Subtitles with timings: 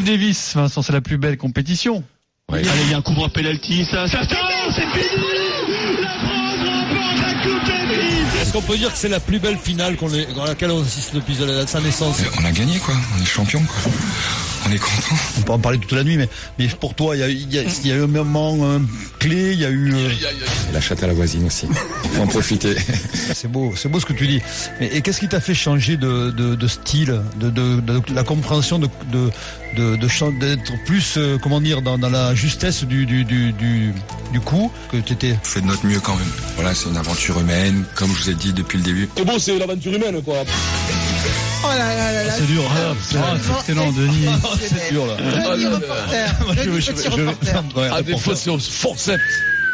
[0.00, 2.02] Coupe Davis, Vincent, c'est la plus belle compétition.
[2.50, 4.36] Allez, il y a un coup droit penalty, ça, ça, ça,
[4.74, 5.26] c'est fini
[6.00, 9.58] La France remporte la Coupe Davis Est-ce qu'on peut dire que c'est la plus belle
[9.58, 11.36] finale qu'on est, dans laquelle on assiste depuis
[11.66, 12.22] sa naissance?
[12.40, 13.92] On a gagné quoi, on est champion quoi.
[14.68, 15.14] On est content.
[15.38, 17.52] On peut en parler toute la nuit, mais, mais pour toi, il y a, il
[17.52, 18.78] y a, il y a eu un moment euh,
[19.18, 19.92] clé, il y a eu.
[19.94, 20.08] euh,
[20.72, 21.66] La chatte à la voisine aussi.
[22.12, 22.74] Faut en profiter.
[23.34, 24.40] C'est beau, c'est beau ce que tu dis.
[24.80, 28.22] Mais, et qu'est-ce qui t'a fait changer de, de, de style, de, de, de la
[28.24, 29.30] compréhension de de
[29.76, 33.52] de, de chan- d'être plus, euh, comment dire, dans, dans la justesse du du du
[33.52, 33.92] du,
[34.32, 35.36] du coup que tu étais.
[35.40, 36.26] On fait de notre mieux quand même.
[36.56, 39.08] Voilà, c'est une aventure humaine, comme je vous ai dit depuis le début.
[39.16, 40.42] C'est beau, c'est l'aventure humaine, quoi.
[41.62, 42.32] Oh là là là là.
[42.32, 42.94] C'est dur, hein.
[43.02, 44.26] c'est Ah, c'est excellent, Denis.
[44.60, 45.16] C'est dur là.
[45.54, 46.64] Denis reporter.
[46.64, 48.02] Denis petit reporter.
[48.02, 49.20] Des fois, c'est au forceps.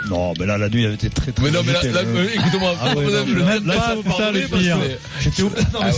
[0.09, 1.43] Non, mais là la nuit elle était très très.
[1.43, 4.79] Mais non, mais là, euh, écoute-moi, Ah ouais, le même là, pas ça, le pire.
[5.21, 5.93] J'étais au- non, mais Ah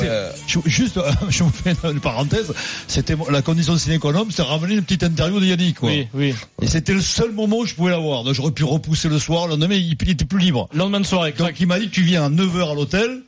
[0.47, 2.55] c'est- juste, je vous fais une parenthèse.
[2.87, 5.91] C'était la condition sine qua non, c'est ramener une petite interview de Yannick, quoi.
[5.91, 6.35] Oui, oui.
[6.63, 8.25] Et c'était le seul moment où je pouvais l'avoir.
[8.25, 10.71] Donc j'aurais pu repousser le soir, le lendemain, il, il était plus libre.
[10.73, 13.21] Lendemain de soirée, Donc il m'a dit tu viens à 9h à l'hôtel.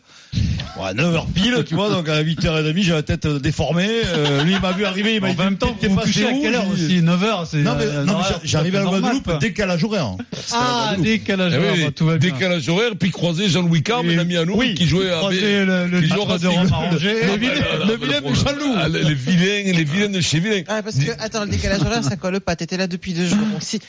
[0.81, 3.89] Ouais, à 9h pile, tu vois, donc à 8h30, j'ai la tête déformée.
[3.89, 6.09] Euh, lui, il m'a vu arriver, il m'a En dit, même temps, t'es vous passé
[6.13, 7.59] couchez à quelle heure aussi 9h, c'est.
[7.59, 10.17] Non, mais, euh, non, mais horaire j'a- j'arrivais à la Guadeloupe, décalage horaire.
[10.53, 12.33] Ah, décalage Eh horaire, oui, bah, tout va bien.
[12.33, 15.65] décalage horaire, puis croisé Jean-Louis Carr, un ami à nous, Oui, qui jouait à Croiser
[15.65, 16.13] le, le qui.
[16.13, 16.31] Rome
[16.73, 17.15] arrangé.
[17.25, 17.55] Le vilain,
[17.87, 18.75] le vilain de Jean-Loup.
[18.77, 20.63] Ah, les, vilains, les vilains de chez vilain.
[20.69, 22.57] Ah, parce que, attends, le décalage horaire, ça colle pas.
[22.57, 23.39] T'étais là depuis deux jours.
[23.61, 23.81] Si,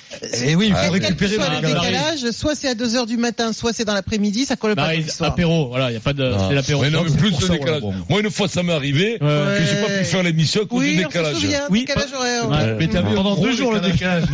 [0.45, 1.91] Et oui, il faut récupérer le le décalage.
[1.91, 4.93] décalage, soit c'est à 2 heures du matin, soit c'est dans l'après-midi, ça colle pas.
[4.93, 5.31] L'histoire.
[5.31, 6.80] apéro, voilà, il y a pas de, c'est l'apéro.
[6.81, 7.81] Ouais, non, mais plus de décalage.
[8.09, 10.95] Moi, une fois, ça m'est arrivé, que j'ai pas pu faire l'émission à cause Oui,
[10.95, 11.37] du décalage.
[11.69, 11.79] Oui.
[11.85, 12.75] décalage horaire.
[12.79, 14.23] Mais t'as vu pendant deux jours le décalage.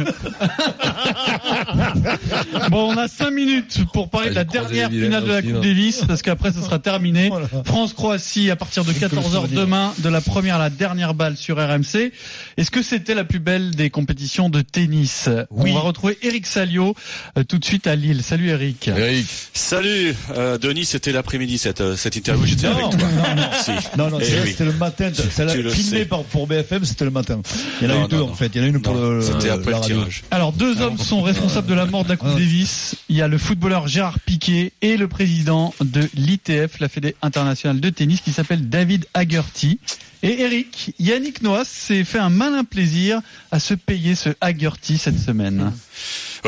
[2.71, 5.31] bon, on a cinq minutes pour parler de la Ah, j'ai croisé dernière finale de
[5.31, 5.61] la Coupe.
[5.61, 7.29] Davis, parce qu'après ce sera terminé.
[7.29, 7.47] Voilà.
[7.65, 12.11] France-Croatie à partir de 14h demain, de la première à la dernière balle sur RMC.
[12.57, 15.29] Est-ce que c'était la plus belle des compétitions de tennis?
[15.51, 15.71] Oui.
[15.71, 16.95] On va retrouver Eric Salio
[17.37, 18.23] euh, tout de suite à Lille.
[18.23, 18.87] Salut Eric.
[18.87, 23.07] Eric, Salut, euh, Denis, c'était l'après-midi cette, euh, cette interview, j'étais Non, avec toi.
[23.09, 23.49] non, non.
[23.63, 23.71] Si.
[23.97, 24.49] Non, non, Eh oui.
[24.49, 25.11] c'était le matin.
[25.31, 26.05] C'est la- tu le filmé sais.
[26.05, 27.41] par, pour BFM, c'était le matin.
[27.81, 28.51] Il y en a Non, eu deux, non, en fait.
[28.53, 29.95] Il y en a une pour le, C'était après la le radio.
[29.97, 30.23] tirage.
[30.31, 32.37] Alors deux hommes sont responsables de la mort de la Coupe Ah.
[32.39, 32.95] Davis.
[33.09, 37.79] Il y a le footballeur Gérard Piquet et le président de l'ITF, la Fédé internationale
[37.79, 39.79] de tennis, qui s'appelle David Haggerty.
[40.23, 43.21] Et Eric, Yannick Noas s'est fait un malin plaisir
[43.51, 45.71] à se payer ce Haggerty cette semaine.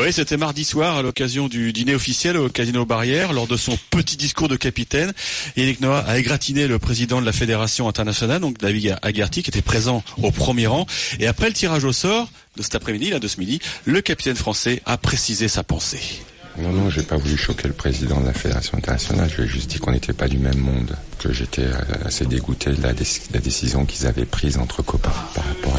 [0.00, 3.78] Oui, c'était mardi soir à l'occasion du dîner officiel au Casino Barrière, lors de son
[3.90, 5.12] petit discours de capitaine.
[5.58, 9.60] Yannick Noah a égratigné le président de la Fédération internationale, donc David Agarty, qui était
[9.60, 10.86] présent au premier rang.
[11.18, 14.36] Et après le tirage au sort de cet après-midi, là, de ce midi, le capitaine
[14.36, 16.22] français a précisé sa pensée.
[16.58, 19.28] Non, non, j'ai pas voulu choquer le président de la Fédération internationale.
[19.30, 22.24] Je lui ai juste dit qu'on n'était pas du même monde, que j'étais euh, assez
[22.24, 22.92] dégoûté de la,
[23.40, 25.12] décision qu'ils avaient prise entre copains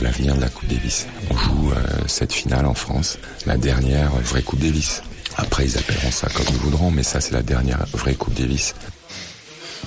[0.02, 1.08] l'avenir de la Coupe Davis.
[1.30, 5.04] On joue euh, cette finale en France, la dernière vraie Coupe Davis.
[5.38, 8.76] Après, ils appelleront ça comme ils voudront, mais ça, c'est la dernière vraie Coupe Davis.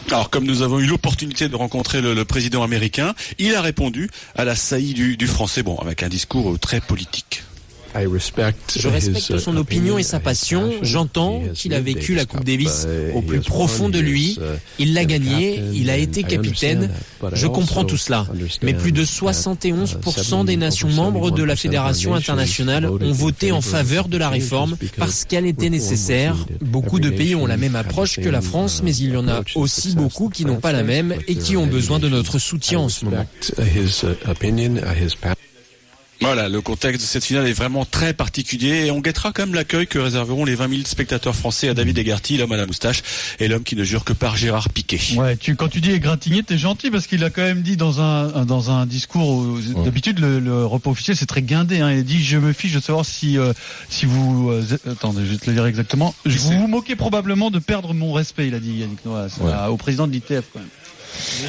[0.08, 4.44] Alors, comme nous avons eu l'opportunité de rencontrer le, président américain, il a répondu à
[4.44, 7.42] la saillie du, du français, bon, avec un discours très politique.
[8.76, 10.72] Je respecte son opinion et sa passion.
[10.82, 14.38] J'entends qu'il a vécu la Coupe Davis au plus profond de lui.
[14.78, 16.90] Il l'a gagnée, il a été capitaine.
[17.32, 18.26] Je comprends tout cela.
[18.62, 24.08] Mais plus de 71% des nations membres de la Fédération internationale ont voté en faveur
[24.08, 26.36] de la réforme parce qu'elle était nécessaire.
[26.60, 29.42] Beaucoup de pays ont la même approche que la France, mais il y en a
[29.54, 32.88] aussi beaucoup qui n'ont pas la même et qui ont besoin de notre soutien en
[32.88, 33.26] ce moment.
[36.24, 39.54] Voilà, le contexte de cette finale est vraiment très particulier et on guettera quand même
[39.54, 43.02] l'accueil que réserveront les 20 000 spectateurs français à David Egarty, l'homme à la moustache,
[43.40, 44.98] et l'homme qui ne jure que par Gérard Piquet.
[45.16, 48.00] Ouais, tu, quand tu dis égratigné, t'es gentil parce qu'il a quand même dit dans
[48.00, 51.98] un, dans un discours, où- d'habitude le, le repas officiel c'est très guindé, hein, il
[51.98, 53.52] a dit je me fiche de savoir si, euh,
[53.90, 57.50] si vous, euh, attendez, je vais te le dire exactement, je vous vous moquez probablement
[57.50, 59.52] de perdre mon respect, il a dit Yannick Noah, Ouais.
[59.68, 60.68] au président de l'ITF quand même.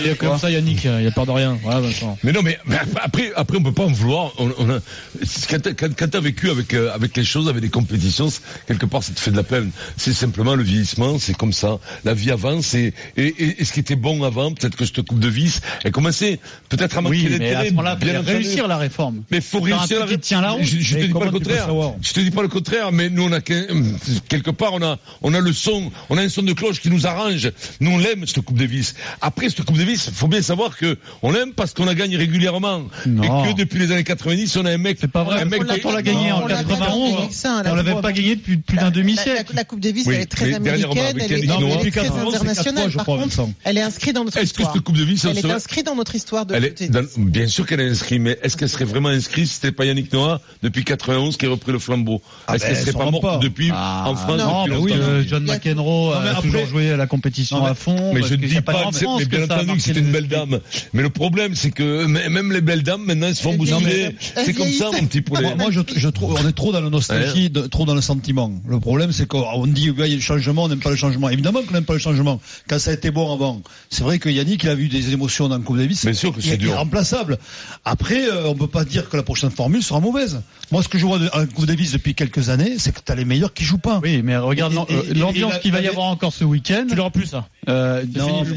[0.03, 2.17] Il est comme ça Yannick, il a peur de rien, voilà Vincent.
[2.23, 4.31] Mais non, mais mais après, après, on peut pas en vouloir.
[4.37, 4.79] On, on a,
[5.23, 8.29] c'est- quand t'as- quand, quand t'as vécu avec euh, avec les choses, avec des compétitions,
[8.67, 9.71] quelque part, ça te fait de la peine.
[9.97, 11.79] C'est simplement le vieillissement, c'est comme ça.
[12.03, 15.01] La vie avance et, et, et, et ce qui était bon avant, peut-être que cette
[15.03, 16.39] coupe de vis, elle commençait
[16.69, 17.65] peut-être à manquer Oui, mais à d'intérêt.
[17.67, 19.23] ce moment-là, il bien réussir la réforme.
[19.31, 19.99] Mais faut réussir
[20.41, 20.63] la route.
[20.63, 21.67] Je, je te dis pas le contraire.
[22.01, 25.33] Je te dis pas le contraire, mais nous on a quelque part on a on
[25.33, 27.51] a le son, on a un son de cloche qui nous arrange.
[27.79, 28.95] Nous on l'aime cette Coupe Davis.
[29.21, 32.83] Après cette Coupe Davis, faut bien savoir que on l'aime parce qu'on la gagne régulièrement.
[33.07, 33.45] Non.
[33.45, 34.97] Et que depuis les années 90, on a un mec.
[34.99, 35.41] C'est pas vrai.
[35.41, 37.17] Un mec On l'a- Quand on l'a gagné non, en on l'a pas 91, gagné
[37.17, 39.51] avec ça, on la- l'avait pas gagné depuis plus d'un demi-siècle.
[39.53, 41.91] La, la Coupe Davis, Oui, elle est très américaine, elle est, elle très 94, c'est
[41.91, 42.91] quatre internationale.
[42.91, 44.73] fois, Par contre, elle est inscrite dans notre Est-ce que histoire.
[44.73, 47.65] cette Coupe Davis, Elle est inscrite dans notre histoire de Elle est dans- bien sûr
[47.65, 50.83] qu'elle est inscrite, mais est-ce qu'elle serait vraiment inscrite si c'était pas Yannick Noah depuis
[50.83, 52.21] 91 qui a repris le flambeau?
[52.47, 55.25] Ah Est-ce ben, qu'elle serait pas morte depuis Ah, en France non, depuis bah oui,
[55.27, 58.13] John McEnroe a toujours joué à la compétition à fond.
[58.13, 58.73] Mais je ne dis pas
[59.17, 60.59] mais bien entendu que c'était une belle dame.
[60.93, 63.85] Mais le problème, c'est que même les belles dames, maintenant, elles se font bousculer.
[63.85, 64.33] vieillissent.
[64.45, 65.55] C'est comme ça, mon petit poulet.
[65.55, 68.51] Moi, je, je trouve, on est trop dans la nostalgie, de- trop dans le sentiment.
[68.67, 71.29] Le problème, c'est qu'on dit, il y a le changement, on n'aime pas le changement.
[71.29, 72.39] Évidemment qu'on n'aime pas le changement.
[72.67, 73.61] Quand ça a été bon avant.
[73.89, 76.03] C'est vrai que Yannick, il a vu des émotions dans le Coupe Davis.
[76.05, 77.37] Bien sûr que c'est irremplaçable.
[77.83, 80.41] Après, euh, on peut pas dire que la prochaine formule sera mauvaise.
[80.71, 83.15] Moi, ce que je vois de, en Coupe Davis depuis quelques années, c'est que t'as
[83.15, 83.99] les meilleurs qui jouent pas.
[84.03, 86.85] Oui, mais regarde euh, l'ambiance qu'il va y avoir encore ce week-end.
[86.89, 87.47] Tu l'auras plus ça.
[87.69, 88.03] Euh,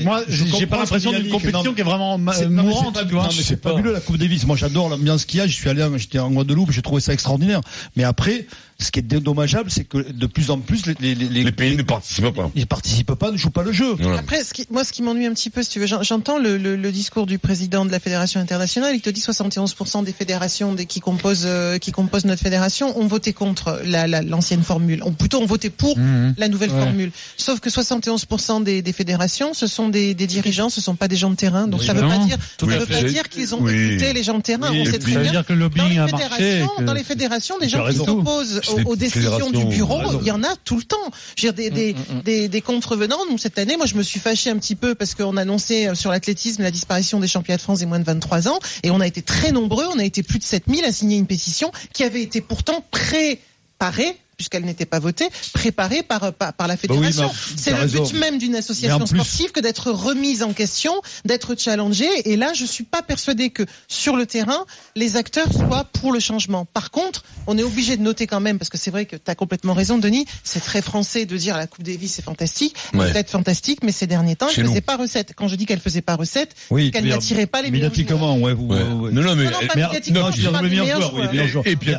[0.04, 2.62] moi, je j'ai pas que l'impression d'une compétition qui est vraiment mourante, c'est tu pas-
[2.62, 3.22] vois.
[3.24, 4.46] non, mais c'est fabuleux la Coupe Davis.
[4.46, 5.46] Moi, j'adore l'ambiance qu'il y a.
[5.46, 7.60] Je suis allé, en- j'étais en Guadeloupe, j'ai trouvé ça extraordinaire.
[7.96, 8.46] Mais après,
[8.80, 11.76] ce qui est dommageable, c'est que de plus en plus, les, les, les, Les pays
[11.76, 12.50] ne participent pas.
[12.54, 13.94] ils participent pas, ne jouent pas le jeu.
[13.98, 14.18] Voilà.
[14.20, 16.38] Après, ce qui, moi, ce qui m'ennuie un petit peu, si tu veux, j'en- j'entends
[16.38, 18.94] le, le, le discours du président de la fédération internationale.
[18.94, 23.06] Il te dit 71% des fédérations des, qui composent euh, qui composent notre fédération ont
[23.08, 25.02] voté contre la- la- l'ancienne formule.
[25.04, 26.34] Ou plutôt ont voté pour Mhm.
[26.38, 26.78] la nouvelle Ouais.
[26.80, 27.10] formule.
[27.36, 31.16] Sauf que 71% des, des fédérations, ce sont des, des dirigeants, ce sont pas des
[31.16, 31.66] gens de terrain.
[31.68, 32.26] Donc Oui, ça veut pas évidemment.
[32.26, 33.72] dire, Tout ça à veut pas dire qu'ils ont Oui.
[33.92, 34.70] écouté les gens de terrain.
[34.70, 36.16] Oui, On sait très bien que le dans les a marché.
[36.16, 40.30] fédérations, que- dans les fédérations, des gens qui s'opposent aux, décisions du bureau, il y
[40.30, 40.96] en a tout le temps.
[41.36, 43.24] Je veux dire, des, des, des, des contrevenants.
[43.28, 45.94] Donc cette année, moi, je me suis fâché un petit peu parce qu'on annonçait euh,
[45.94, 49.00] sur l'athlétisme la disparition des championnats de France des moins de 23 ans, et on
[49.00, 49.86] a été très nombreux.
[49.94, 54.16] On a été plus de 7000 à signer une pétition qui avait été pourtant préparée
[54.38, 57.26] puisqu'elle n'était pas votée, préparée par, par, par la fédération.
[57.26, 58.04] Bah mais C'est le raison.
[58.04, 60.92] but même d'une Mais association sportive que d'être remise en question,
[61.26, 62.08] d'être challengée.
[62.24, 64.64] Et là, je suis pas persuadée que sur le terrain,
[64.96, 66.64] les acteurs soient pour le changement.
[66.72, 69.30] Par contre, on est obligé de noter quand même, parce que c'est vrai que tu
[69.30, 73.10] as complètement raison, Denis, c'est très français de dire la Coupe Davis c'est fantastique, Ouais.
[73.12, 74.82] peut-être fantastique, mais ces derniers temps, Chez elle faisait nous.
[74.82, 75.32] pas recette.
[75.36, 78.36] Quand je dis qu'elle faisait pas recette, Oui, qu'elle mais- n'attirait pas les meilleurs joueurs.
[78.38, 78.76] Ouais, vous, Ouais.
[78.78, 79.10] ouais.
[79.12, 80.76] Non, non, mais Non, non, pas mais- médiatiquement, non, je veux dire, pas le des
[80.76, 81.32] meilleur meilleurs joueur, oui, joueurs.
[81.32, 81.66] les meilleurs joueurs.
[81.66, 81.90] Et puis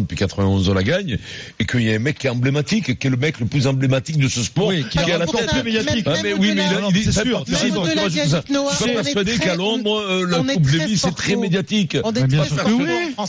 [0.00, 1.18] depuis 91, on la gagne
[1.58, 3.66] et qu'il y a un mec qui est emblématique, qui est le mec le plus
[3.66, 5.64] emblématique de ce sport, Oui, qui qui est à la tête.
[5.64, 6.04] médiatique.
[6.06, 10.38] Ah, mais oui, mais il, a- il sûr, Je suis persuadé qu'à Londres, euh, la
[10.54, 11.96] Coupe Davis, c'est très médiatique.
[12.04, 12.84] On est Mais bien sûr que oui,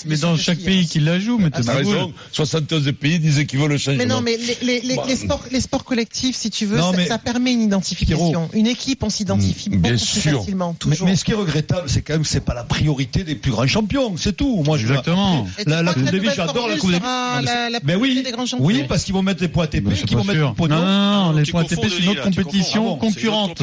[0.05, 2.11] mais dans chaque que pays si, qui la joue, mais T'as t'as raison.
[2.31, 3.97] 71 pays disaient qu'ils veulent le changement.
[3.99, 6.79] Mais non, mais les, les, les, Bah, les sports, les sports collectifs, si tu veux,
[7.07, 8.49] ça, permet une identification.
[8.53, 10.39] Une équipe, on s'identifie Mm, bien beaucoup plus sûr.
[10.39, 11.07] facilement, Mais, toujours.
[11.07, 13.51] mais ce qui est regrettable, c'est quand même que c'est pas la priorité des plus
[13.51, 14.63] grands champions, c'est tout.
[14.65, 15.47] Moi, je Exactement.
[15.65, 18.65] La, Coupe Davis, nouvelle j'adore la Coupe mais oui, priorité des grands champions.
[18.65, 20.39] oui, parce qu'ils vont mettre des points ATP, qu'ils vont mettre.
[20.39, 23.61] Non, non, non, les points ATP, c'est une autre compétition concurrente.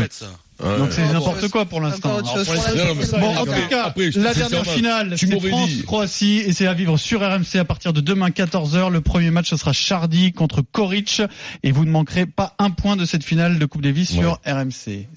[0.62, 0.78] Ouais.
[0.78, 2.16] Donc c'est Ouais, n'importe quoi pour l'instant.
[2.16, 2.22] Ouais,
[3.20, 5.38] Bon, en les tout cas, Après, la dernière finale, c'est.
[5.38, 8.90] France-Croatie et c'est à vivre sur RMC à partir de demain 14h.
[8.90, 11.20] Le premier match, ce sera Chardy contre Koric
[11.62, 15.08] et vous ne manquerez pas un point de cette finale de Coupe Davis sur RMC.